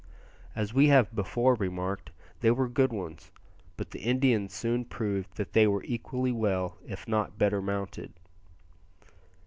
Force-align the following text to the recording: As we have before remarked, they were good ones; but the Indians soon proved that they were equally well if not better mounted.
As 0.55 0.73
we 0.73 0.87
have 0.87 1.13
before 1.13 1.53
remarked, 1.53 2.09
they 2.39 2.49
were 2.49 2.67
good 2.67 2.91
ones; 2.91 3.29
but 3.77 3.91
the 3.91 3.99
Indians 3.99 4.51
soon 4.51 4.83
proved 4.83 5.35
that 5.35 5.53
they 5.53 5.67
were 5.67 5.83
equally 5.83 6.31
well 6.31 6.79
if 6.87 7.07
not 7.07 7.37
better 7.37 7.61
mounted. 7.61 8.11